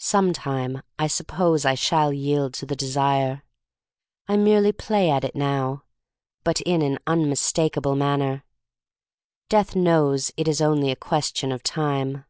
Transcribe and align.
Sometime 0.00 0.82
I 0.98 1.06
suppose 1.06 1.64
I 1.64 1.76
shall 1.76 2.12
yield 2.12 2.54
to 2.54 2.66
the 2.66 2.74
desire. 2.74 3.44
I 4.26 4.36
merely 4.36 4.72
play 4.72 5.10
at 5.10 5.22
it 5.22 5.36
now— 5.36 5.84
but 6.42 6.60
in 6.62 6.82
an 6.82 6.98
unmistakable 7.06 7.94
manner. 7.94 8.42
Death 9.48 9.76
knows 9.76 10.32
it 10.36 10.48
is 10.48 10.60
only 10.60 10.90
a 10.90 10.96
question 10.96 11.52
of 11.52 11.62
time. 11.62 12.24